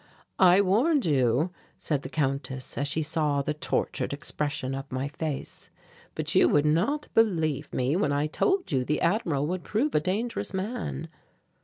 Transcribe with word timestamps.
"I 0.39 0.61
warned 0.61 1.05
you," 1.05 1.51
said 1.77 2.01
the 2.01 2.09
Countess 2.09 2.75
as 2.75 2.87
she 2.87 3.03
saw 3.03 3.43
the 3.43 3.53
tortured 3.53 4.13
expression 4.13 4.73
of 4.73 4.91
my 4.91 5.07
face, 5.07 5.69
"but 6.15 6.33
you 6.33 6.49
would 6.49 6.65
not 6.65 7.07
believe 7.13 7.71
me, 7.71 7.95
when 7.95 8.11
I 8.11 8.25
told 8.25 8.71
you 8.71 8.83
the 8.83 8.99
Admiral 9.01 9.45
would 9.45 9.63
prove 9.63 9.93
a 9.93 9.99
dangerous 9.99 10.55
man." 10.55 11.07